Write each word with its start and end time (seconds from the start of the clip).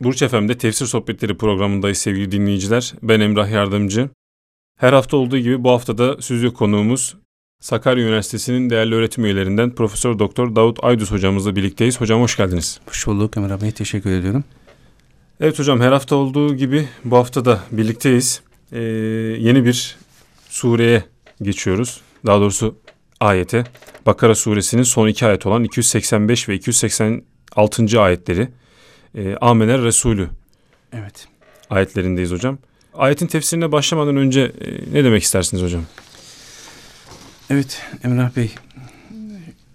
Burç 0.00 0.18
FM'de 0.24 0.58
Tefsir 0.58 0.86
Sohbetleri 0.86 1.36
programındayız 1.36 1.98
sevgili 1.98 2.32
dinleyiciler. 2.32 2.94
Ben 3.02 3.20
Emrah 3.20 3.50
Yardımcı. 3.50 4.08
Her 4.76 4.92
hafta 4.92 5.16
olduğu 5.16 5.38
gibi 5.38 5.64
bu 5.64 5.70
hafta 5.70 5.98
da 5.98 6.22
stüdyo 6.22 6.52
konuğumuz 6.52 7.16
Sakarya 7.60 8.04
Üniversitesi'nin 8.04 8.70
değerli 8.70 8.94
öğretim 8.94 9.24
üyelerinden 9.24 9.74
Profesör 9.74 10.18
Doktor 10.18 10.56
Davut 10.56 10.84
Aydüz 10.84 11.10
hocamızla 11.10 11.56
birlikteyiz. 11.56 12.00
Hocam 12.00 12.20
hoş 12.20 12.36
geldiniz. 12.36 12.80
Hoş 12.86 13.06
bulduk 13.06 13.36
Emrah 13.36 13.62
Bey. 13.62 13.72
Teşekkür 13.72 14.10
ediyorum. 14.10 14.44
Evet 15.40 15.58
hocam 15.58 15.80
her 15.80 15.92
hafta 15.92 16.16
olduğu 16.16 16.54
gibi 16.54 16.88
bu 17.04 17.16
hafta 17.16 17.44
da 17.44 17.60
birlikteyiz. 17.72 18.42
Ee, 18.72 18.78
yeni 19.38 19.64
bir 19.64 19.96
sureye 20.48 21.04
geçiyoruz. 21.42 22.00
Daha 22.26 22.40
doğrusu 22.40 22.78
ayete. 23.20 23.64
Bakara 24.06 24.34
suresinin 24.34 24.82
son 24.82 25.08
iki 25.08 25.26
ayet 25.26 25.46
olan 25.46 25.64
285 25.64 26.48
ve 26.48 26.54
286. 26.54 28.00
ayetleri. 28.00 28.48
E, 29.14 29.36
Amener 29.40 29.82
Resulü 29.82 30.28
Evet. 30.92 31.28
ayetlerindeyiz 31.70 32.30
hocam. 32.30 32.58
Ayetin 32.94 33.26
tefsirine 33.26 33.72
başlamadan 33.72 34.16
önce 34.16 34.40
e, 34.40 34.92
ne 34.92 35.04
demek 35.04 35.22
istersiniz 35.22 35.62
hocam? 35.62 35.84
Evet 37.50 37.82
Emrah 38.04 38.36
Bey. 38.36 38.54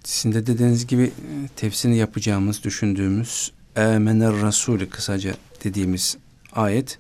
Sizin 0.04 0.34
de 0.34 0.48
dediğiniz 0.48 0.88
gibi 0.88 1.04
e, 1.04 1.12
tefsirini 1.56 1.98
yapacağımız, 1.98 2.64
düşündüğümüz 2.64 3.52
Amener 3.76 4.34
Resulü 4.34 4.90
kısaca 4.90 5.34
dediğimiz 5.64 6.18
ayet 6.54 7.00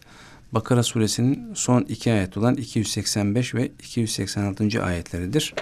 Bakara 0.51 0.83
suresinin 0.83 1.53
son 1.53 1.81
iki 1.81 2.13
ayet 2.13 2.37
olan 2.37 2.55
285 2.55 3.55
ve 3.55 3.71
286. 3.83 4.83
ayetleridir. 4.83 5.53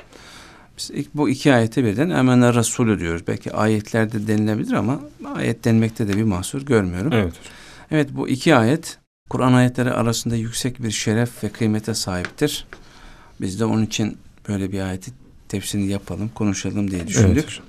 Biz 0.78 0.92
ilk 0.92 1.16
bu 1.16 1.30
iki 1.30 1.54
ayete 1.54 1.84
birden 1.84 2.10
Amener 2.10 2.56
Resulü 2.56 3.00
diyoruz. 3.00 3.22
Belki 3.28 3.54
ayetlerde 3.54 4.28
denilebilir 4.28 4.72
ama 4.72 5.02
ayet 5.36 5.66
denmekte 5.66 6.08
de 6.08 6.18
bir 6.18 6.24
mahsur 6.24 6.62
görmüyorum. 6.62 7.14
Evet. 7.14 7.34
Evet 7.92 8.10
bu 8.12 8.30
iki 8.30 8.56
ayet 8.56 8.98
Kur'an 9.30 9.54
ayetleri 9.54 9.92
arasında 9.92 10.36
yüksek 10.36 10.84
bir 10.84 10.92
şeref 10.92 11.44
ve 11.44 11.50
kıymete 11.50 11.94
sahiptir. 11.94 12.68
Biz 13.42 13.60
de 13.60 13.66
onun 13.66 13.86
için 13.86 14.18
böyle 14.48 14.72
bir 14.72 14.80
ayeti 14.80 15.12
tefsirini 15.50 15.88
yapalım, 15.88 16.32
konuşalım 16.36 16.92
diye 16.92 17.08
düşündük. 17.08 17.46
Evet. 17.50 17.60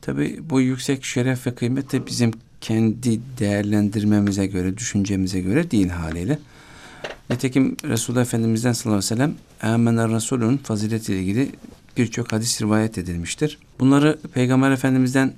Tabi 0.00 0.38
bu 0.50 0.60
yüksek 0.60 1.04
şeref 1.04 1.46
ve 1.46 1.54
kıymet 1.54 1.92
de 1.92 2.06
bizim 2.06 2.30
kendi 2.60 3.20
değerlendirmemize 3.38 4.46
göre, 4.46 4.76
düşüncemize 4.76 5.40
göre 5.40 5.70
değil 5.70 5.88
haliyle. 5.88 6.38
Nitekim 7.30 7.76
Resulullah 7.84 8.22
Efendimiz'den 8.22 8.72
sallallahu 8.72 8.98
aleyhi 8.98 9.12
ve 9.12 9.16
sellem 9.16 9.34
Âmener 9.62 10.10
Resul'ün 10.10 10.56
faziletiyle 10.56 11.20
ilgili 11.20 11.50
birçok 11.96 12.32
hadis 12.32 12.62
rivayet 12.62 12.98
edilmiştir. 12.98 13.58
Bunları 13.80 14.18
Peygamber 14.34 14.70
Efendimiz'den 14.70 15.32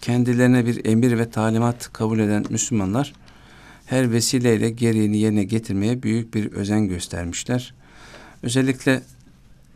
kendilerine 0.00 0.66
bir 0.66 0.84
emir 0.84 1.18
ve 1.18 1.30
talimat 1.30 1.92
kabul 1.92 2.18
eden 2.18 2.44
Müslümanlar 2.50 3.12
her 3.86 4.12
vesileyle 4.12 4.70
gereğini 4.70 5.18
yerine 5.18 5.44
getirmeye 5.44 6.02
büyük 6.02 6.34
bir 6.34 6.52
özen 6.52 6.88
göstermişler. 6.88 7.74
Özellikle 8.42 9.02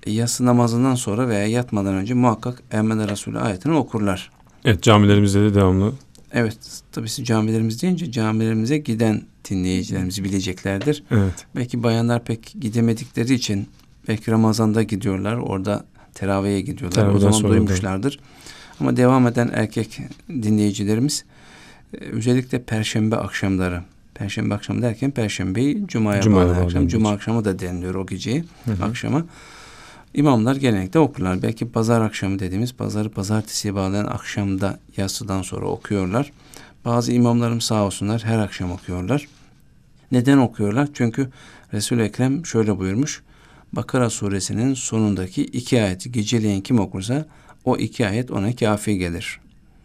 yatsı 0.07 0.45
namazından 0.45 0.95
sonra 0.95 1.29
veya 1.29 1.47
yatmadan 1.47 1.95
önce 1.95 2.15
muhakkak 2.15 2.63
Emmene 2.71 3.09
Resulü 3.09 3.39
ayetini 3.39 3.75
okurlar. 3.75 4.31
Evet 4.65 4.83
camilerimizde 4.83 5.41
de 5.41 5.55
devamlı. 5.55 5.93
Evet 6.33 6.57
tabii 6.93 7.09
siz 7.09 7.25
camilerimiz 7.25 7.83
deyince 7.83 8.13
camilerimize 8.13 8.79
giden 8.79 9.23
dinleyicilerimiz 9.51 10.25
bileceklerdir. 10.25 11.05
Evet. 11.11 11.47
Belki 11.57 11.83
bayanlar 11.83 12.25
pek 12.25 12.55
gidemedikleri 12.61 13.35
için 13.35 13.69
belki 14.09 14.31
Ramazan'da 14.31 14.83
gidiyorlar 14.83 15.37
orada 15.37 15.85
teravihe 16.15 16.61
gidiyorlar. 16.61 16.95
Teravihden 16.95 17.17
o 17.17 17.21
zaman 17.21 17.33
sonra 17.33 17.53
da. 17.53 17.57
duymuşlardır. 17.57 18.21
Ama 18.81 18.97
devam 18.97 19.27
eden 19.27 19.51
erkek 19.53 19.99
dinleyicilerimiz 20.29 21.25
e, 21.95 21.97
özellikle 21.97 22.63
perşembe 22.63 23.17
akşamları 23.17 23.83
Perşembe 24.15 24.55
akşamı 24.55 24.83
derken 24.83 25.11
Perşembeyi 25.11 25.85
Cuma'ya 25.87 26.23
Cuma'ya 26.23 26.49
bağlı 26.49 26.57
akşam. 26.57 26.89
Cuma 26.89 27.11
akşamı 27.11 27.45
da 27.45 27.59
deniliyor 27.59 27.95
o 27.95 28.07
geceyi. 28.07 28.45
Hı 28.65 28.73
hı. 28.73 28.85
Akşama. 28.85 29.25
İmamlar 30.15 30.57
genellikle 30.57 31.01
okurlar. 31.01 31.43
Belki 31.43 31.69
pazar 31.69 32.01
akşamı 32.01 32.39
dediğimiz 32.39 32.73
pazarı 32.73 33.11
pazartesiye 33.11 33.75
bağlayan 33.75 34.07
akşamda 34.07 34.79
yatsıdan 34.97 35.43
sonra 35.43 35.67
okuyorlar. 35.67 36.33
Bazı 36.85 37.13
imamlarım 37.13 37.61
sağ 37.61 37.85
olsunlar 37.85 38.25
her 38.25 38.39
akşam 38.39 38.73
okuyorlar. 38.73 39.29
Neden 40.13 40.39
okuyorlar? 40.39 40.89
Çünkü 40.95 41.29
Resul-i 41.73 42.03
Ekrem 42.03 42.47
şöyle 42.47 42.79
buyurmuş. 42.79 43.23
Bakara 43.73 44.11
suresinin 44.11 44.75
sonundaki 44.75 45.45
iki 45.45 45.83
ayeti 45.83 46.13
geceleyin 46.13 46.61
kim 46.61 46.79
okursa 46.79 47.27
o 47.65 47.77
iki 47.77 48.07
ayet 48.07 48.31
ona 48.31 48.57
kafi 48.57 48.99
gelir. 48.99 49.41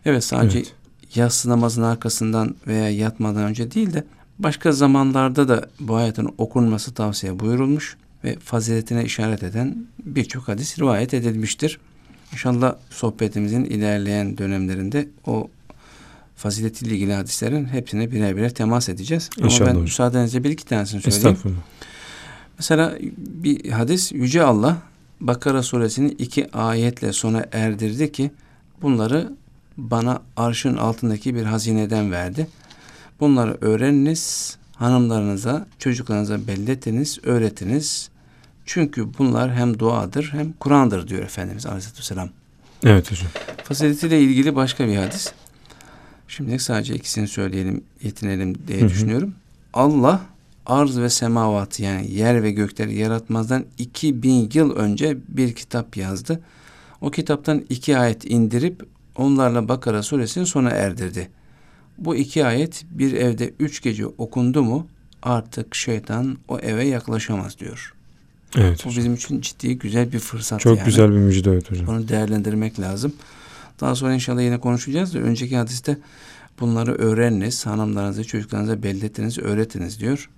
Evet 0.06 0.24
sadece 0.24 0.57
Evet. 0.59 0.74
yatsı 1.16 1.50
namazın 1.50 1.81
arkasından 1.81 2.56
veya 2.68 2.90
yatmadan 2.90 3.44
önce 3.44 3.72
değil 3.72 3.94
de 3.94 4.03
başka 4.40 4.72
zamanlarda 4.72 5.47
da 5.47 5.69
bu 5.80 5.96
ayetin 5.96 6.30
okunması 6.38 6.94
tavsiye 6.94 7.40
buyurulmuş 7.40 7.97
ve 8.23 8.39
faziletine 8.39 9.05
işaret 9.05 9.44
eden 9.44 9.75
birçok 10.05 10.47
hadis 10.47 10.79
rivayet 10.79 11.13
edilmiştir. 11.13 11.79
İnşallah 12.33 12.75
sohbetimizin 12.89 13.66
ilerleyen 13.66 14.38
dönemlerinde 14.38 15.07
o 15.25 15.50
faziletiyle 16.35 16.95
ilgili 16.95 17.13
hadislerin 17.13 17.66
hepsine 17.66 18.11
birer 18.11 18.38
birer 18.38 18.53
temas 18.53 18.89
edeceğiz. 18.89 19.29
İnşallah 19.38 19.56
Ama 19.61 19.66
ben 19.67 19.72
hocam. 19.72 19.83
müsaadenizle 19.83 20.44
bir 20.44 20.50
iki 20.50 20.66
tanesini 20.66 21.01
söyleyeyim. 21.01 21.27
Estağfurullah. 21.27 21.61
Mesela 22.57 22.97
bir 23.17 23.69
hadis 23.69 24.11
Yüce 24.11 24.44
Allah 24.44 24.77
Bakara 25.22 25.63
suresini 25.63 26.07
iki 26.11 26.51
ayetle 26.51 27.13
sona 27.13 27.45
erdirdi 27.51 28.11
ki 28.11 28.31
bunları 28.81 29.33
bana 29.77 30.22
arşın 30.38 30.77
altındaki 30.77 31.35
bir 31.35 31.44
hazineden 31.44 32.11
verdi. 32.11 32.47
Bunları 33.19 33.57
öğreniniz, 33.61 34.57
hanımlarınıza, 34.79 35.67
çocuklarınıza 35.79 36.47
belletiniz, 36.47 37.19
öğretiniz. 37.23 38.09
Çünkü 38.65 39.07
bunlar 39.17 39.53
hem 39.53 39.79
duadır 39.79 40.29
hem 40.31 40.53
Kur'an'dır 40.53 41.07
diyor 41.07 41.21
Efendimiz 41.23 41.65
Aleyhisselatü 41.65 41.99
Vesselam. 41.99 42.29
Evet 42.83 43.11
hocam. 43.11 43.27
Faziletiyle 43.63 44.21
ilgili 44.21 44.55
başka 44.55 44.88
bir 44.88 44.95
hadis. 44.95 45.33
Şimdilik 46.27 46.61
sadece 46.61 46.95
ikisini 46.95 47.27
söyleyelim, 47.27 47.83
yetinelim 48.03 48.67
diye 48.67 48.81
Hı 48.81 48.85
hı. 48.85 48.89
düşünüyorum. 48.89 49.33
Allah 49.73 50.21
arz 50.65 50.99
ve 50.99 51.09
semavatı 51.09 51.83
yani 51.83 52.11
yer 52.11 52.44
ve 52.44 52.51
gökleri 52.51 52.95
yaratmazdan 52.95 53.65
2000 53.77 54.49
yıl 54.53 54.75
önce 54.75 55.17
bir 55.27 55.55
kitap 55.55 55.97
yazdı. 55.97 56.41
O 57.01 57.11
kitaptan 57.11 57.65
iki 57.69 57.97
ayet 57.97 58.31
indirip 58.31 58.85
onlarla 59.15 59.69
Bakara 59.69 60.03
suresini 60.03 60.45
sona 60.45 60.69
erdirdi. 60.69 61.29
Bu 61.97 62.16
iki 62.16 62.46
ayet 62.46 62.85
bir 62.91 63.13
evde 63.13 63.53
üç 63.59 63.81
gece 63.81 64.06
okundu 64.08 64.63
mu 64.63 64.88
artık 65.24 65.75
şeytan 65.75 66.38
o 66.47 66.59
eve 66.59 66.85
yaklaşamaz 66.88 67.59
diyor. 67.59 67.94
Evet 68.58 68.80
Bu 68.85 68.90
hocam. 68.90 68.97
bizim 69.00 69.13
için 69.13 69.41
ciddi 69.41 69.78
güzel 69.78 70.12
bir 70.13 70.19
fırsat 70.19 70.59
Çok 70.59 70.78
yani. 70.78 70.86
güzel 70.86 71.09
bir 71.12 71.18
müjde 71.18 71.52
evet 71.52 71.72
hocam. 71.72 71.88
Bunu 71.88 72.07
değerlendirmek 72.07 72.80
lazım. 72.80 73.13
Daha 73.81 73.96
sonra 73.96 74.13
inşallah 74.13 74.41
yine 74.41 74.59
konuşacağız 74.59 75.13
da 75.13 75.19
önceki 75.19 75.57
hadiste 75.57 75.97
bunları 76.59 76.96
öğreniniz, 76.96 77.66
hanımlarınıza, 77.66 78.24
çocuklarınıza 78.24 78.84
belletiniz, 78.84 79.40
öğretiniz 79.40 80.00
diyor. 80.00 80.30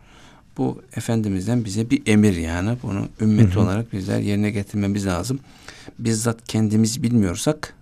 Bu 0.58 0.82
Efendimiz'den 0.96 1.66
bize 1.66 1.90
bir 1.90 2.02
emir 2.06 2.36
yani. 2.38 2.78
Bunu 2.84 3.08
ümmet 3.22 3.52
Hı 3.56 3.60
hı. 3.60 3.64
olarak 3.64 3.94
bizler 3.94 4.20
yerine 4.20 4.52
getirmemiz 4.52 5.06
lazım. 5.06 5.40
Bizzat 6.00 6.48
kendimiz 6.48 7.04
bilmiyorsak 7.04 7.74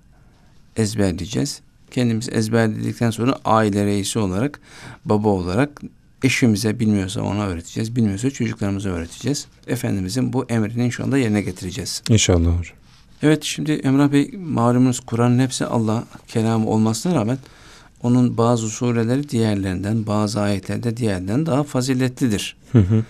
ezberleyeceğiz. 0.76 1.62
Kendimiz 1.92 2.30
ezberledikten 2.32 3.10
sonra 3.12 3.40
aile 3.46 3.86
reisi 3.86 4.20
olarak, 4.20 4.60
baba 5.06 5.30
olarak 5.30 5.82
eşimize 6.24 6.80
bilmiyorsa 6.80 7.22
ona 7.22 7.48
öğreteceğiz. 7.48 7.96
Bilmiyorsa 7.96 8.30
çocuklarımıza 8.30 8.90
öğreteceğiz. 8.90 9.48
Efendimizin 9.68 10.34
bu 10.34 10.46
emrini 10.50 10.86
inşallah 10.86 11.18
yerine 11.18 11.42
getireceğiz. 11.42 12.02
İnşallah 12.10 12.60
hocam. 12.60 12.78
Evet 13.24 13.44
şimdi 13.44 13.72
Emrah 13.72 14.12
Bey 14.12 14.32
malumunuz 14.38 15.00
Kur'an'ın 15.00 15.40
hepsi 15.40 15.66
Allah 15.66 16.04
kelamı 16.28 16.70
olmasına 16.70 17.16
rağmen 17.16 17.38
onun 18.04 18.38
bazı 18.38 18.70
sureleri 18.70 19.30
diğerlerinden 19.30 20.08
bazı 20.08 20.42
ayetlerde 20.42 20.98
diğerlerinden 20.98 21.46
daha 21.46 21.64
faziletlidir. 21.64 22.56
Hı 22.72 22.80
hı. 22.80 23.04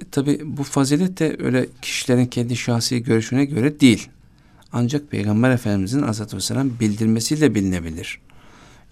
E, 0.00 0.04
Tabi 0.10 0.40
bu 0.44 0.62
fazilet 0.62 1.18
de 1.18 1.36
öyle 1.38 1.66
kişilerin 1.82 2.26
kendi 2.26 2.56
şahsi 2.56 3.02
görüşüne 3.02 3.44
göre 3.44 3.80
değil. 3.80 4.08
Ancak 4.76 5.10
Peygamber 5.10 5.50
Efendimizin 5.50 5.98
Aleyhisselatü 5.98 6.36
Vesselam 6.36 6.70
bildirmesiyle 6.80 7.54
bilinebilir. 7.54 8.20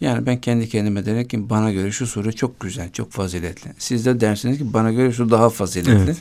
Yani 0.00 0.26
ben 0.26 0.40
kendi 0.40 0.69
kendime 0.69 1.06
derim 1.06 1.29
ki 1.29 1.50
bana 1.50 1.73
göre 1.73 1.93
şu 1.93 2.06
sure 2.06 2.32
çok 2.32 2.61
güzel, 2.61 2.93
çok 2.93 3.12
faziletli. 3.12 3.70
Siz 3.79 4.06
de 4.06 4.20
dersiniz 4.20 4.58
ki 4.58 4.73
bana 4.73 4.93
göre 4.93 5.12
şu 5.12 5.31
daha 5.31 5.50
faziletli. 5.50 6.02
Evet. 6.05 6.17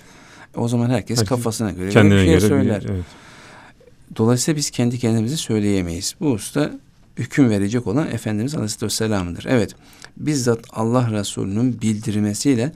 O 0.56 0.68
zaman 0.68 0.90
herkes 0.90 1.19
Herkes 1.19 1.30
kafasına 1.30 1.72
göre, 1.72 1.90
Kendine 1.90 2.13
bir 2.13 2.19
şey 2.19 2.28
göre 2.28 2.40
söyler. 2.40 2.84
bir, 2.84 2.90
evet. 2.90 3.06
Dolayısıyla 4.18 4.58
biz 4.58 4.69
kendi 4.69 5.00
kendimizi 5.00 5.38
söyleyemeyiz. 5.38 6.16
Bu 6.19 6.31
usta 6.31 6.72
hüküm 7.18 7.50
verecek 7.50 7.88
olan 7.88 8.08
Efendimiz 8.12 8.56
Aleyhisselatü 8.56 8.86
Vesselam'dır. 8.86 9.46
Evet, 9.50 9.75
bizzat 10.18 10.60
Allah 10.74 11.12
Resulü'nün 11.12 11.81
bildirmesiyle 11.81 12.72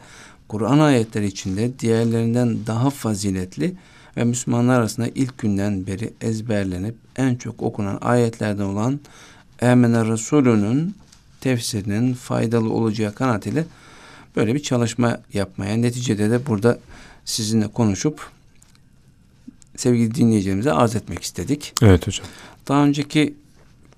Kur'an 0.47 0.79
ayetleri 0.79 1.25
içinde 1.25 1.79
diğerlerinden 1.79 2.57
daha 2.67 2.89
faziletli 2.89 3.73
ve 4.17 4.23
Müslümanlar 4.23 4.79
arasında 4.79 5.07
ilk 5.15 5.37
günden 5.37 5.87
beri 5.87 6.13
ezberlenip 6.21 6.95
en 7.15 7.35
çok 7.35 7.61
okunan 7.61 7.97
ayetlerden 8.01 8.63
olan 8.63 8.99
Emine 9.61 10.05
Resulü'nün 10.05 10.95
tefsirinin 11.41 12.13
faydalı 12.13 12.73
olacağı 12.73 13.13
kanaatiyle 13.13 13.65
böyle 14.35 14.53
bir 14.53 14.63
çalışma 14.63 15.17
yapmaya, 15.33 15.77
neticede 15.77 16.31
de 16.31 16.45
burada 16.45 16.79
sizinle 17.25 17.67
konuşup 17.67 18.29
sevgili 19.75 20.15
dinleyicilerimize 20.15 20.71
arz 20.71 20.95
etmek 20.95 21.23
istedik. 21.23 21.73
Evet 21.81 22.07
hocam. 22.07 22.27
Daha 22.67 22.83
önceki 22.83 23.33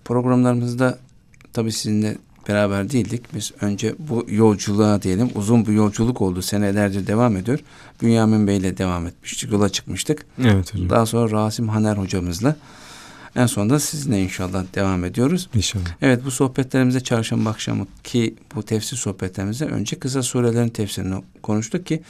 programlarımızda 0.05 0.99
tabii 1.53 1.71
sizinle 1.71 2.17
beraber 2.47 2.91
değildik. 2.91 3.23
Biz 3.35 3.51
önce 3.61 3.95
bu 3.99 4.25
yolculuğa 4.29 5.01
diyelim 5.01 5.29
uzun 5.35 5.65
bir 5.65 5.73
yolculuk 5.73 6.21
oldu. 6.21 6.41
Senelerce 6.41 7.07
devam 7.07 7.37
ediyor. 7.37 7.59
Bünyamin 8.01 8.47
Bey 8.47 8.57
ile 8.57 8.77
devam 8.77 9.07
etmiştik. 9.07 9.51
Yola 9.51 9.69
çıkmıştık. 9.69 10.25
Evet 10.39 10.73
hocam. 10.73 10.89
Daha 10.89 11.05
sonra 11.05 11.31
Rasim 11.31 11.69
Haner 11.69 11.97
hocamızla 11.97 12.55
en 13.35 13.45
sonunda 13.45 13.79
sizinle 13.79 14.23
inşallah 14.23 14.63
devam 14.75 15.05
ediyoruz. 15.05 15.49
İnşallah. 15.55 15.85
Evet 16.01 16.25
bu 16.25 16.31
sohbetlerimize 16.31 16.99
çarşamba 16.99 17.49
akşamı 17.49 17.87
ki 18.03 18.35
bu 18.55 18.63
tefsir 18.63 18.97
sohbetlerimizde 18.97 19.65
önce 19.65 19.99
kısa 19.99 20.23
surelerin 20.23 20.69
tefsirini 20.69 21.23
konuştuk 21.43 21.85
ki 21.85 22.01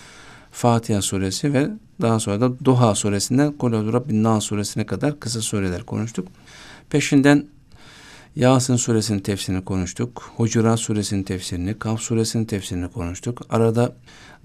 Fatiha 0.51 1.01
suresi 1.01 1.54
ve 1.54 1.69
daha 2.01 2.19
sonra 2.19 2.42
da 2.42 2.66
Duha 2.66 2.95
suresinden 2.95 3.51
Kul 3.51 3.94
Rabbin 3.94 4.24
Nas 4.24 4.44
suresine 4.44 4.86
kadar 4.86 5.19
kısa 5.19 5.42
sureler 5.42 5.83
konuştuk. 5.83 6.28
Peşinden 6.90 7.45
Yasin 8.38 8.75
suresinin 8.75 9.19
tefsirini 9.19 9.66
konuştuk. 9.66 10.31
Hucurat 10.38 10.80
suresinin 10.80 11.24
tefsirini, 11.24 11.80
Kaf 11.80 12.01
suresinin 12.01 12.45
tefsirini 12.45 12.88
konuştuk. 12.88 13.42
Arada 13.50 13.95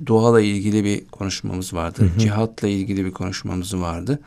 duayla 0.06 0.40
ilgili 0.40 0.84
bir 0.84 1.06
konuşmamız 1.06 1.74
vardı. 1.74 2.02
Hı 2.02 2.04
hı. 2.14 2.18
Cihatla 2.18 2.68
ilgili 2.68 3.04
bir 3.04 3.10
konuşmamız 3.10 3.76
vardı. 3.76 4.18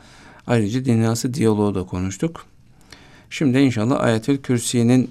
Ayrıca 0.46 0.84
dünyası 0.84 1.34
diyaloğu 1.34 1.74
da 1.74 1.82
konuştuk. 1.82 2.46
Şimdi 3.30 3.58
inşallah 3.58 4.00
Ayetül 4.00 4.38
Kürsi'nin 4.38 5.10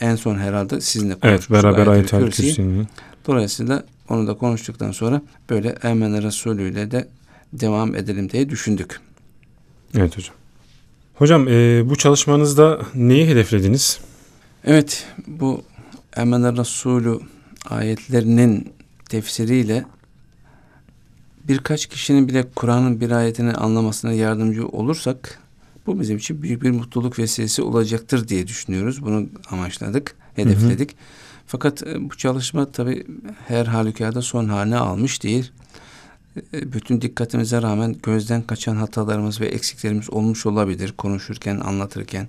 en 0.00 0.16
son 0.16 0.38
herhalde 0.38 0.80
sizinle 0.80 1.12
Evet 1.12 1.22
konuşmuştuk. 1.22 1.64
beraber 1.64 1.86
Ayetül 1.86 2.18
ayet 2.18 2.26
Kürsi'yi. 2.26 2.48
kürsünü. 2.48 2.86
Dolayısıyla 3.26 3.84
onu 4.08 4.26
da 4.26 4.34
konuştuktan 4.34 4.92
sonra 4.92 5.22
böyle 5.50 5.76
Ermeni 5.82 6.22
Resulü 6.22 6.70
ile 6.70 6.90
de 6.90 7.08
devam 7.52 7.94
edelim 7.94 8.30
diye 8.30 8.50
düşündük. 8.50 9.00
Evet 9.94 10.18
hocam. 10.18 10.39
Hocam 11.20 11.48
e, 11.48 11.82
bu 11.90 11.96
çalışmanızda 11.96 12.80
neyi 12.94 13.28
hedeflediniz? 13.28 14.00
Evet 14.64 15.06
bu 15.26 15.62
Ermeni 16.16 16.58
Resulü 16.58 17.20
ayetlerinin 17.70 18.72
tefsiriyle 19.08 19.84
birkaç 21.48 21.86
kişinin 21.86 22.28
bile 22.28 22.44
Kur'an'ın 22.54 23.00
bir 23.00 23.10
ayetini 23.10 23.52
anlamasına 23.52 24.12
yardımcı 24.12 24.68
olursak 24.68 25.38
bu 25.86 26.00
bizim 26.00 26.16
için 26.16 26.42
büyük 26.42 26.62
bir 26.62 26.70
mutluluk 26.70 27.18
vesilesi 27.18 27.62
olacaktır 27.62 28.28
diye 28.28 28.46
düşünüyoruz. 28.46 29.02
Bunu 29.02 29.28
amaçladık, 29.50 30.16
hedefledik. 30.36 30.96
Fakat 31.46 31.86
e, 31.86 32.10
bu 32.10 32.16
çalışma 32.16 32.72
tabi 32.72 33.06
her 33.48 33.66
halükarda 33.66 34.22
son 34.22 34.48
haline 34.48 34.76
almış 34.76 35.22
değil. 35.22 35.52
E, 36.36 36.72
Bütün 36.72 37.00
dikkatimize 37.00 37.62
rağmen 37.62 37.96
gözden 38.02 38.42
kaçan 38.42 38.76
hatalarımız 38.76 39.40
ve 39.40 39.46
eksiklerimiz 39.46 40.10
olmuş 40.10 40.46
olabilir 40.46 40.92
konuşurken, 40.92 41.60
anlatırken. 41.60 42.28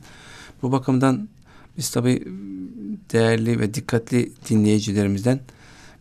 Bu 0.61 0.71
bakımdan 0.71 1.29
biz 1.77 1.89
tabi 1.89 2.27
değerli 3.11 3.59
ve 3.59 3.73
dikkatli 3.73 4.31
dinleyicilerimizden 4.49 5.39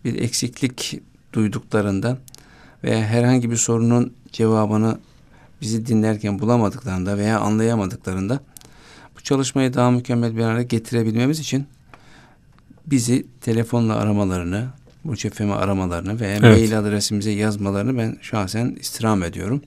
bir 0.04 0.14
eksiklik 0.14 1.00
duyduklarında 1.32 2.18
veya 2.84 3.00
herhangi 3.00 3.50
bir 3.50 3.56
sorunun 3.56 4.12
cevabını 4.32 4.98
bizi 5.60 5.86
dinlerken 5.86 6.38
bulamadıklarında 6.38 7.18
veya 7.18 7.40
anlayamadıklarında 7.40 8.40
bu 9.16 9.20
çalışmayı 9.20 9.74
daha 9.74 9.90
mükemmel 9.90 10.36
bir 10.36 10.42
hale 10.42 10.62
getirebilmemiz 10.62 11.40
için 11.40 11.66
bizi 12.86 13.26
telefonla 13.40 13.94
aramalarını, 13.94 14.68
bu 15.04 15.16
cefemi 15.16 15.54
aramalarını 15.54 16.20
veya 16.20 16.36
Evet. 16.36 16.42
mail 16.42 16.78
adresimize 16.78 17.30
yazmalarını 17.30 17.98
ben 17.98 18.16
şahsen 18.22 18.76
istirham 18.80 19.22
ediyorum. 19.22 19.62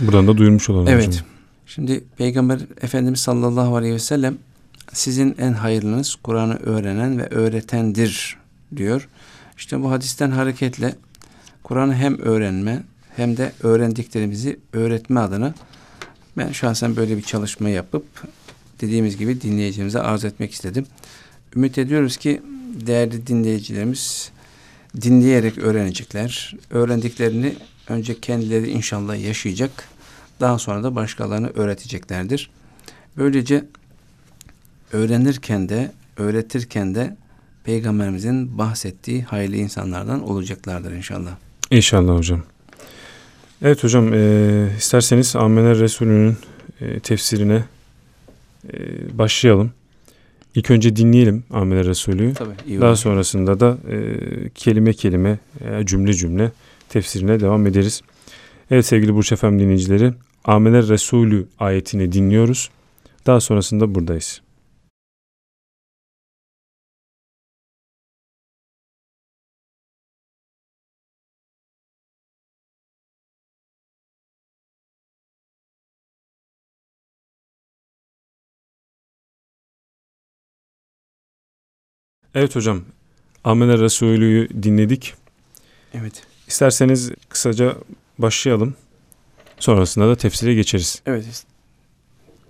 Buradan 0.00 0.26
da 0.26 0.36
duyurmuş 0.36 0.70
olalım 0.70 0.88
Evet. 0.88 1.06
hocam. 1.06 1.24
Şimdi 1.66 2.04
Peygamber 2.18 2.60
Efendimiz 2.82 3.20
sallallahu 3.20 3.76
aleyhi 3.76 3.94
ve 3.94 3.98
sellem 3.98 4.38
sizin 4.92 5.34
en 5.38 5.52
hayırlınız 5.52 6.14
Kur'an'ı 6.22 6.54
öğrenen 6.56 7.18
ve 7.18 7.26
öğretendir 7.30 8.36
diyor. 8.76 9.08
İşte 9.56 9.82
bu 9.82 9.90
hadisten 9.90 10.30
hareketle 10.30 10.94
Kur'an'ı 11.62 11.94
hem 11.94 12.18
öğrenme 12.18 12.82
hem 13.16 13.36
de 13.36 13.52
öğrendiklerimizi 13.62 14.60
öğretme 14.72 15.20
adına 15.20 15.54
ben 16.38 16.52
şahsen 16.52 16.96
böyle 16.96 17.16
bir 17.16 17.22
çalışma 17.22 17.68
yapıp 17.68 18.04
dediğimiz 18.80 19.16
gibi 19.16 19.40
dinleyicilerimize 19.40 20.00
arz 20.00 20.24
etmek 20.24 20.52
istedim. 20.52 20.86
Ümit 21.56 21.78
ediyoruz 21.78 22.16
ki 22.16 22.42
değerli 22.86 23.26
dinleyicilerimiz 23.26 24.30
dinleyerek 25.00 25.58
öğrenecekler. 25.58 26.54
Öğrendiklerini 26.70 27.54
önce 27.88 28.20
kendileri 28.20 28.70
inşallah 28.70 29.24
yaşayacak. 29.24 29.70
Daha 30.40 30.58
sonra 30.58 30.82
da 30.82 30.94
başkalarına 30.94 31.46
öğreteceklerdir. 31.46 32.50
Böylece 33.16 33.64
öğrenirken 34.92 35.68
de 35.68 35.92
öğretirken 36.16 36.94
de 36.94 37.16
Peygamberimizin 37.64 38.58
bahsettiği 38.58 39.22
hayırlı 39.22 39.56
insanlardan 39.56 40.28
olacaklardır 40.28 40.92
inşallah. 40.92 41.30
İnşallah 41.70 42.18
hocam. 42.18 42.42
Evet 43.62 43.84
hocam 43.84 44.14
e, 44.14 44.72
isterseniz 44.78 45.36
Ammener 45.36 45.78
Resulü'nün 45.78 46.36
e, 46.80 47.00
tefsirine 47.00 47.64
e, 48.72 48.78
başlayalım. 49.18 49.72
İlk 50.54 50.70
önce 50.70 50.96
dinleyelim 50.96 51.44
Ammener 51.50 51.86
Resulü'yü. 51.86 52.34
Tabii 52.34 52.54
iyi 52.66 52.80
Daha 52.80 52.88
olur. 52.88 52.96
sonrasında 52.96 53.60
da 53.60 53.78
e, 53.90 53.98
kelime 54.54 54.92
kelime, 54.92 55.38
e, 55.60 55.86
cümle 55.86 56.14
cümle 56.14 56.52
tefsirine 56.88 57.40
devam 57.40 57.66
ederiz. 57.66 58.02
Evet 58.70 58.86
sevgili 58.86 59.14
Burç 59.14 59.32
Efem 59.32 59.58
dinleyicileri, 59.58 60.12
Amener 60.44 60.88
Resulü 60.88 61.46
ayetini 61.58 62.12
dinliyoruz. 62.12 62.70
Daha 63.26 63.40
sonrasında 63.40 63.94
buradayız. 63.94 64.40
Evet 82.34 82.56
hocam, 82.56 82.80
Amener 83.44 83.80
Resulü'yü 83.80 84.48
dinledik. 84.62 85.14
Evet. 85.94 86.22
İsterseniz 86.48 87.10
kısaca 87.28 87.74
başlayalım. 88.18 88.74
Sonrasında 89.58 90.08
da 90.08 90.16
tefsire 90.16 90.54
geçeriz. 90.54 91.02
Evet. 91.06 91.44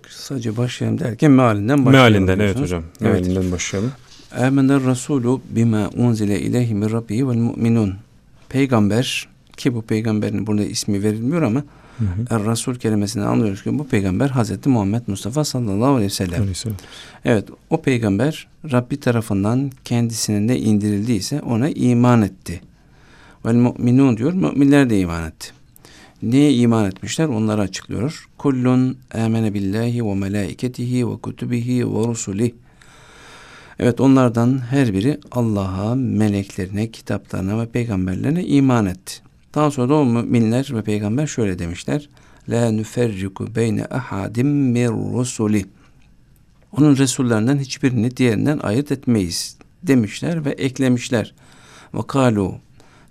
Kısaca 0.01 0.57
başlayalım 0.57 0.99
derken 0.99 1.31
mealinden 1.31 1.85
başlayalım. 1.85 2.11
Mealinden 2.11 2.39
evet 2.39 2.57
diyorsunuz. 2.57 2.63
hocam. 2.63 2.83
Evet. 3.01 3.25
Mealinden 3.25 3.51
başlayalım. 3.51 3.91
Âmener 4.31 4.83
Resulü 4.83 5.41
bima 5.49 5.89
unzile 5.95 6.39
ileyhi 6.39 6.75
min 6.75 6.91
rabbihi 6.91 7.27
vel 7.27 7.35
mu'minun. 7.35 7.95
Peygamber 8.49 9.27
ki 9.57 9.75
bu 9.75 9.81
peygamberin 9.81 10.47
burada 10.47 10.63
ismi 10.63 11.03
verilmiyor 11.03 11.41
ama 11.41 11.63
Hı. 12.01 12.35
Er 12.35 12.45
Resul 12.45 12.75
kelimesinden 12.75 13.25
anlıyoruz 13.25 13.63
ki 13.63 13.79
bu 13.79 13.87
peygamber 13.87 14.29
Hazreti 14.29 14.69
Muhammed 14.69 15.01
Mustafa 15.07 15.43
sallallahu 15.43 15.89
aleyhi 15.89 16.11
ve 16.11 16.15
sellem. 16.15 16.41
Aleyhisselam. 16.41 16.77
Evet 17.25 17.47
o 17.69 17.81
peygamber 17.81 18.47
Rabbi 18.71 18.99
tarafından 18.99 19.71
kendisine 19.85 20.47
ne 20.47 20.59
indirildiyse 20.59 21.41
ona 21.41 21.69
iman 21.69 22.21
etti. 22.21 22.61
Vel 23.45 23.55
mu'minun 23.55 24.17
diyor 24.17 24.33
müminler 24.33 24.89
de 24.89 24.99
iman 24.99 25.27
etti. 25.27 25.47
Neye 26.23 26.53
iman 26.53 26.85
etmişler 26.85 27.27
onları 27.27 27.61
açıklıyor. 27.61 28.27
Kullun 28.37 28.97
amene 29.13 29.53
billahi 29.53 30.05
ve 30.05 30.15
melaiketihi 30.15 31.07
ve 31.07 31.17
kutubihi 31.17 31.87
ve 31.87 32.07
rusulih. 32.07 32.51
Evet 33.79 34.01
onlardan 34.01 34.59
her 34.69 34.93
biri 34.93 35.19
Allah'a, 35.31 35.95
meleklerine, 35.95 36.91
kitaplarına 36.91 37.61
ve 37.61 37.65
peygamberlerine 37.65 38.45
iman 38.45 38.85
etti. 38.85 39.13
Daha 39.55 39.71
sonra 39.71 39.89
da 39.89 39.93
o 39.93 40.05
müminler 40.05 40.71
ve 40.73 40.81
peygamber 40.81 41.27
şöyle 41.27 41.59
demişler. 41.59 42.09
La 42.49 42.71
nüferriku 42.71 43.55
beyne 43.55 43.85
ahadim 43.85 44.47
min 44.47 45.17
rusuli. 45.17 45.65
Onun 46.77 46.97
resullerinden 46.97 47.57
hiçbirini 47.57 48.17
diğerinden 48.17 48.59
ayırt 48.59 48.91
etmeyiz 48.91 49.57
demişler 49.83 50.45
ve 50.45 50.49
eklemişler. 50.49 51.33
Ve 51.93 51.99
kalu 52.07 52.55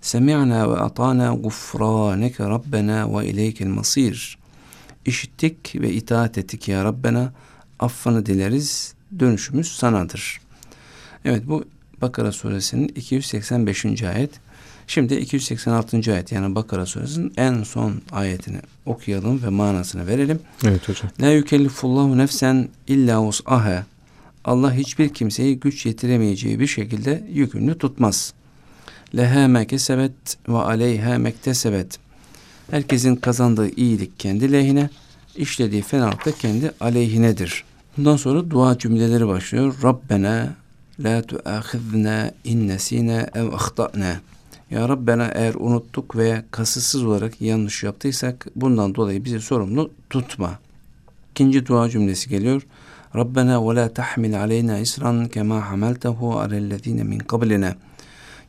semi'na 0.01 0.71
ve 0.71 0.77
atana 0.77 1.33
gufraneke 1.33 2.43
rabbena 2.43 3.19
ve 3.19 3.27
ileykel 3.27 3.67
masir. 3.67 4.37
İşittik 5.05 5.75
ve 5.75 5.93
itaat 5.93 6.37
ettik 6.37 6.67
ya 6.67 6.83
Rabbena. 6.83 7.33
Affını 7.79 8.25
dileriz. 8.25 8.93
Dönüşümüz 9.19 9.71
sanadır. 9.71 10.41
Evet 11.25 11.43
bu 11.47 11.65
Bakara 12.01 12.31
suresinin 12.31 12.87
285. 12.87 14.03
ayet. 14.03 14.31
Şimdi 14.93 15.15
286. 15.15 16.13
ayet 16.13 16.31
yani 16.31 16.55
Bakara 16.55 16.85
suresinin 16.85 17.33
en 17.37 17.63
son 17.63 18.01
ayetini 18.11 18.57
okuyalım 18.85 19.43
ve 19.43 19.49
manasını 19.49 20.07
verelim. 20.07 20.39
Evet 20.65 20.89
hocam. 20.89 21.11
La 21.21 21.31
yükellifullahu 21.31 22.17
nefsen 22.17 22.69
illa 22.87 23.21
vus'aha. 23.21 23.85
Allah 24.45 24.73
hiçbir 24.73 25.09
kimseyi 25.09 25.59
güç 25.59 25.85
yetiremeyeceği 25.85 26.59
bir 26.59 26.67
şekilde 26.67 27.23
yükümlü 27.33 27.77
tutmaz. 27.77 28.33
Leha 29.15 29.47
me 29.47 29.67
kesebet 29.67 30.37
ve 30.49 30.57
aleyha 30.57 31.17
mektesebet. 31.17 31.99
Herkesin 32.71 33.15
kazandığı 33.15 33.69
iyilik 33.69 34.19
kendi 34.19 34.51
lehine, 34.51 34.89
işlediği 35.35 35.81
fenalık 35.81 36.25
da 36.25 36.31
kendi 36.31 36.71
aleyhinedir. 36.79 37.63
Bundan 37.97 38.17
sonra 38.17 38.49
dua 38.49 38.77
cümleleri 38.77 39.27
başlıyor. 39.27 39.75
Rabbena 39.83 40.53
la 40.99 41.21
tuâkhidna 41.21 42.31
in 42.43 42.67
nesine 42.67 43.29
ev 43.35 43.53
ahtana. 43.53 44.21
Ya 44.71 44.89
Rabbena 44.89 45.31
eğer 45.33 45.53
unuttuk 45.53 46.15
veya 46.15 46.43
kasıtsız 46.51 47.03
olarak 47.05 47.41
yanlış 47.41 47.83
yaptıysak 47.83 48.47
bundan 48.55 48.95
dolayı 48.95 49.25
bizi 49.25 49.39
sorumlu 49.39 49.91
tutma. 50.09 50.59
İkinci 51.31 51.65
dua 51.65 51.89
cümlesi 51.89 52.29
geliyor. 52.29 52.61
Rabbena 53.15 53.69
ve 53.69 53.75
la 53.75 53.93
tahmil 53.93 54.39
aleyna 54.39 54.77
isran 54.77 55.27
kema 55.27 55.69
hamaltehu 55.69 56.39
alellezine 56.39 57.03
min 57.03 57.19
qablina. 57.19 57.75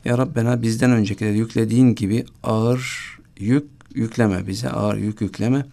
Ya 0.05 0.17
Rabbena 0.17 0.61
bizden 0.61 0.91
öncekileri 0.91 1.37
yüklediğin 1.37 1.95
gibi 1.95 2.25
ağır 2.43 3.17
yük 3.39 3.65
yükleme 3.95 4.47
bize 4.47 4.69
ağır 4.69 4.97
yük 4.97 5.21
yükleme. 5.21 5.65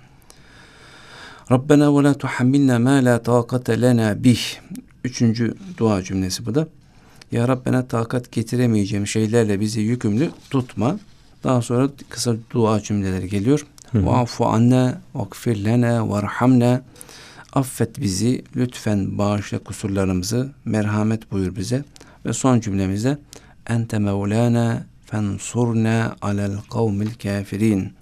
Rabbena 1.50 1.98
ve 1.98 2.02
la 2.02 2.14
tuhammilna 2.14 2.78
ma 2.78 3.04
la 3.04 3.22
taqate 3.22 3.80
lena 3.80 4.24
bih. 4.24 4.40
Üçüncü 5.04 5.54
dua 5.78 6.02
cümlesi 6.02 6.46
bu 6.46 6.54
da. 6.54 6.68
Ya 7.32 7.48
Rabbena 7.48 7.86
takat 7.88 8.32
getiremeyeceğim 8.32 9.06
şeylerle 9.06 9.60
bizi 9.60 9.80
yükümlü 9.80 10.30
tutma. 10.50 10.98
Daha 11.44 11.62
sonra 11.62 11.88
kısa 12.08 12.36
dua 12.50 12.80
cümleleri 12.80 13.28
geliyor. 13.28 13.66
Va'fu 13.94 14.46
anna 14.46 15.00
vakfir 15.14 15.64
lena 15.64 16.08
varhamna. 16.10 16.82
Affet 17.52 18.00
bizi, 18.00 18.44
lütfen 18.56 19.18
bağışla 19.18 19.58
kusurlarımızı, 19.58 20.50
merhamet 20.64 21.32
buyur 21.32 21.56
bize. 21.56 21.84
Ve 22.26 22.32
son 22.32 22.60
cümlemizde 22.60 23.18
Ente 23.68 23.98
mevlana 23.98 24.86
fensurna 25.06 26.16
alel 26.22 26.52
kavmil 26.72 27.10
kafirin. 27.22 27.92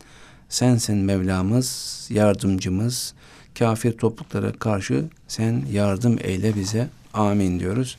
Sensin 0.49 0.97
Mevlamız, 0.97 2.07
yardımcımız. 2.11 3.15
Kafir 3.59 3.93
topluluklara 3.93 4.53
karşı 4.53 5.05
sen 5.29 5.63
yardım 5.73 6.19
eyle 6.21 6.57
bize. 6.57 6.89
Amin 7.15 7.61
diyoruz. 7.61 7.97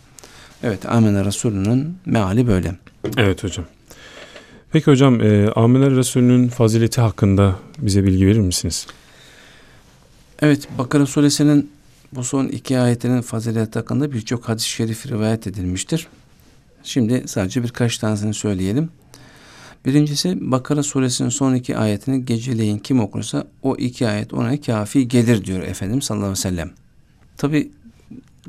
Evet 0.63 0.85
Amene 0.85 1.25
Resulü'nün 1.25 1.97
meali 2.05 2.47
böyle. 2.47 2.75
Evet 3.17 3.43
hocam. 3.43 3.65
Peki 4.71 4.91
hocam 4.91 5.21
e, 5.21 5.51
Amine 5.51 5.91
Resulü'nün 5.91 6.47
fazileti 6.47 7.01
hakkında 7.01 7.55
bize 7.77 8.03
bilgi 8.03 8.27
verir 8.27 8.39
misiniz? 8.39 8.87
Evet 10.41 10.67
Bakara 10.77 11.05
suresinin 11.05 11.71
bu 12.13 12.23
son 12.23 12.47
iki 12.47 12.79
ayetinin 12.79 13.21
fazileti 13.21 13.79
hakkında 13.79 14.11
birçok 14.11 14.49
hadis-i 14.49 14.69
şerif 14.69 15.07
rivayet 15.07 15.47
edilmiştir. 15.47 16.07
Şimdi 16.83 17.23
sadece 17.27 17.63
birkaç 17.63 17.97
tanesini 17.97 18.33
söyleyelim. 18.33 18.89
Birincisi 19.85 20.51
Bakara 20.51 20.83
suresinin 20.83 21.29
son 21.29 21.55
iki 21.55 21.77
ayetini 21.77 22.25
geceleyin 22.25 22.77
kim 22.77 22.99
okursa 22.99 23.47
o 23.63 23.75
iki 23.75 24.07
ayet 24.07 24.33
ona 24.33 24.61
kafi 24.61 25.07
gelir 25.07 25.45
diyor 25.45 25.61
Efendimiz 25.61 26.03
sallallahu 26.03 26.25
aleyhi 26.25 26.39
ve 26.39 26.49
sellem. 26.49 26.71
Tabi 27.37 27.71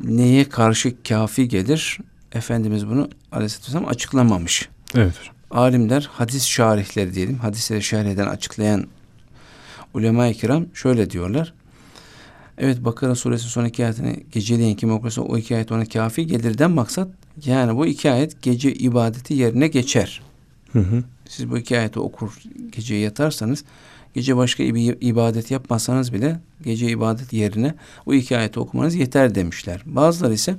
neye 0.05 0.49
karşı 0.49 1.03
kafi 1.09 1.49
gelir? 1.49 1.99
Efendimiz 2.33 2.87
bunu 2.87 3.09
aleyhisselatü 3.33 3.67
vesselam 3.67 3.89
açıklamamış. 3.89 4.69
Evet. 4.95 5.15
Alimler, 5.51 6.11
hadis 6.13 6.45
şarihleri 6.45 7.15
diyelim, 7.15 7.39
hadisleri 7.39 7.83
şerh 7.83 8.07
eden, 8.07 8.27
açıklayan 8.27 8.87
ulema-i 9.95 10.35
kiram 10.35 10.67
şöyle 10.75 11.11
diyorlar. 11.11 11.53
Evet 12.59 12.85
Bakara 12.85 13.15
suresi 13.15 13.45
son 13.45 13.65
iki 13.65 13.85
ayetini 13.85 14.25
geceleyin 14.33 14.77
kim 14.77 14.93
okursa 14.93 15.23
o 15.23 15.37
iki 15.37 15.57
ayet 15.57 15.73
ona 15.73 15.85
kafi 15.85 16.27
gelirden 16.27 16.71
maksat 16.71 17.09
yani 17.45 17.77
bu 17.77 17.87
iki 17.87 18.11
ayet 18.11 18.43
gece 18.43 18.75
ibadeti 18.75 19.35
yerine 19.35 19.69
geçer. 19.69 20.23
Hı 20.73 20.79
hı. 20.79 21.05
Siz 21.29 21.51
bu 21.51 21.59
iki 21.59 21.79
ayeti 21.79 22.01
okur 22.01 22.39
gece 22.73 22.95
yatarsanız 22.95 23.65
gece 24.15 24.37
başka 24.37 24.63
bir 24.63 24.97
ibadet 25.01 25.51
yapmasanız 25.51 26.13
bile 26.13 26.41
gece 26.65 26.89
ibadet 26.89 27.33
yerine 27.33 27.75
o 28.07 28.15
iki 28.15 28.37
ayeti 28.37 28.61
okumanız 28.61 28.95
yeter 28.95 29.35
demişler. 29.35 29.83
Bazıları 29.87 30.35
ise 30.35 30.55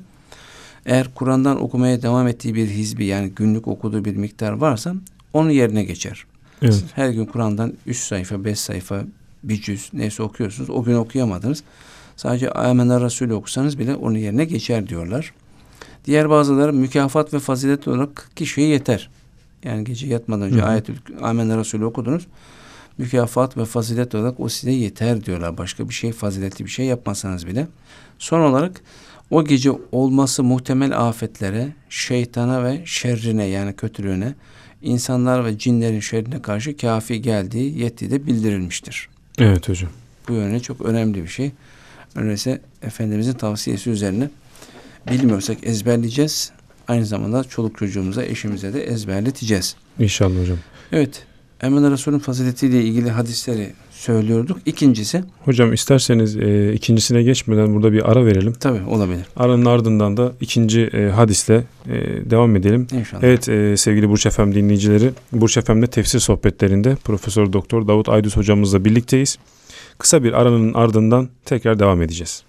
eğer 0.86 1.13
Kur'an'dan 1.15 1.63
okumaya 1.63 2.01
devam 2.01 2.27
ettiği 2.27 2.55
bir 2.55 2.67
hizbi 2.67 3.05
yani 3.05 3.29
günlük 3.29 3.67
okuduğu 3.67 4.05
bir 4.05 4.15
miktar 4.15 4.51
varsa 4.51 4.96
onun 5.34 5.50
yerine 5.50 5.84
geçer. 5.84 6.25
Evet. 6.62 6.84
Her 6.96 7.10
gün 7.10 7.25
Kur'an'dan 7.25 7.74
3 7.86 7.98
sayfa, 7.98 8.46
5 8.46 8.60
sayfa, 8.60 9.03
bir 9.43 9.62
cüz 9.62 9.89
neyse 9.93 10.24
okuyorsunuz. 10.24 10.70
O 10.70 10.84
gün 10.84 10.96
okuyamadınız. 10.96 11.63
Sadece 12.15 12.51
Amener 12.51 13.01
Resulü 13.01 13.34
okusanız 13.34 13.79
bile 13.79 13.96
onun 13.96 14.17
yerine 14.17 14.46
geçer 14.46 14.88
diyorlar. 14.88 15.34
Diğer 16.05 16.29
bazıları 16.29 16.74
mükafat 16.74 17.34
ve 17.34 17.39
fazilet 17.39 17.88
olarak 17.88 18.29
kişiye 18.36 18.67
yeter. 18.67 19.10
Yani 19.63 19.84
gece 19.84 20.08
yatmadan 20.08 20.41
önce 20.41 20.62
hı. 20.62 20.65
ayetül 20.65 20.96
Amener 21.22 21.58
Resulü 21.58 21.86
okudunuz. 21.86 22.27
Mükafat 22.98 23.58
ve 23.58 23.66
fazilet 23.66 24.16
olarak 24.16 24.40
o 24.40 24.50
size 24.50 24.72
yeter 24.72 25.26
diyorlar. 25.26 25.58
Başka 25.58 25.90
bir 25.90 25.94
şey 25.94 26.12
faziletli 26.12 26.66
bir 26.66 26.70
şey 26.70 26.86
yapmasanız 26.86 27.48
bile. 27.48 27.68
Son 28.20 28.40
olarak 28.40 28.82
o 29.30 29.46
gece 29.46 29.72
olması 29.92 30.44
muhtemel 30.44 31.08
afetlere, 31.08 31.74
şeytana 31.90 32.64
ve 32.64 32.82
şerrine 32.86 33.46
yani 33.46 33.74
kötülüğüne, 33.74 34.36
insanlar 34.82 35.46
ve 35.46 35.58
cinlerin 35.58 36.00
şerrine 36.00 36.42
karşı 36.42 36.78
kafi 36.78 37.22
geldiği, 37.22 37.80
yettiği 37.80 38.12
de 38.12 38.28
bildirilmiştir. 38.28 39.10
Evet 39.38 39.70
hocam. 39.70 39.90
Bu 40.28 40.34
yönde 40.34 40.60
çok 40.60 40.82
önemli 40.82 41.24
bir 41.24 41.28
şey. 41.28 41.52
Öyleyse 42.16 42.62
Efendimizin 42.82 43.34
tavsiyesi 43.34 43.90
üzerine 43.90 44.30
bilmiyorsak 45.12 45.58
ezberleyeceğiz. 45.64 46.52
Aynı 46.88 47.06
zamanda 47.06 47.44
çoluk 47.44 47.78
çocuğumuza, 47.78 48.24
eşimize 48.24 48.74
de 48.74 48.84
ezberleteceğiz. 48.84 49.76
İnşallah 50.00 50.42
hocam. 50.42 50.58
Evet, 50.92 51.26
Emine 51.62 51.91
Resul'ün 51.91 52.20
faziletiyle 52.20 52.82
ilgili 52.84 53.10
hadisleri 53.10 53.74
söylüyorduk. 53.91 54.58
İkincisi, 54.65 55.24
Hocam 55.46 55.74
isterseniz 55.74 56.38
e, 56.38 56.74
ikincisine 56.74 57.24
geçmeden 57.24 57.74
burada 57.74 57.91
bir 57.94 58.12
ara 58.12 58.25
verelim. 58.25 58.53
tabii 58.53 58.82
olabilir. 58.89 59.25
Aranın 59.36 59.65
ardından 59.65 60.18
da 60.18 60.34
ikinci 60.41 60.82
e, 60.82 61.10
hadisle 61.10 61.63
e, 61.88 61.91
devam 62.30 62.56
edelim. 62.56 62.88
İnşallah. 62.91 63.24
Evet 63.24 63.50
e, 63.50 63.77
sevgili 63.77 64.10
Burç 64.10 64.25
Efem 64.25 64.56
dinleyicileri, 64.56 65.12
Burç 65.32 65.58
Efem'de 65.58 65.88
tefsir 65.88 66.20
sohbetlerinde 66.20 66.96
Profesör 66.96 67.53
Doktor 67.53 67.88
Davut 67.88 68.10
Aydüz 68.10 68.38
hocamızla 68.38 68.86
birlikteyiz. 68.86 69.38
Kısa 69.98 70.24
bir 70.24 70.34
aranın 70.34 70.74
ardından 70.74 71.30
tekrar 71.46 71.80
devam 71.80 72.01
edeceğiz. 72.01 72.44